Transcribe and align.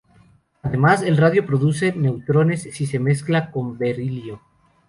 Además, 0.63 1.03
el 1.03 1.15
radio 1.15 1.45
produce 1.45 1.93
neutrones 1.93 2.63
si 2.73 2.87
se 2.87 2.97
mezcla 2.97 3.51
con 3.51 3.77
berilio. 3.77 4.41